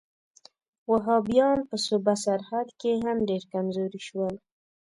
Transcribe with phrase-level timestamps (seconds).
[0.91, 4.35] وهابیان په صوبه سرحد کې هم ډېر کمزوري شول.